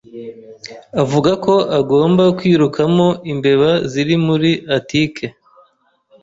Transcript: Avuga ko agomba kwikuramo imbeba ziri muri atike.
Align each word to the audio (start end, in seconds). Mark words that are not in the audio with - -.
Avuga 1.01 1.31
ko 1.45 1.53
agomba 1.79 2.23
kwikuramo 2.37 3.07
imbeba 3.31 3.71
ziri 3.91 4.15
muri 4.27 4.51
atike. 4.77 5.25